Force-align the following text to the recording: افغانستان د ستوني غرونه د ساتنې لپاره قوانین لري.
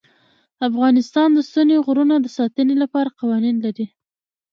افغانستان 0.67 1.29
د 1.33 1.39
ستوني 1.49 1.75
غرونه 1.85 2.15
د 2.21 2.27
ساتنې 2.37 2.75
لپاره 2.83 3.15
قوانین 3.19 3.55
لري. 3.65 3.85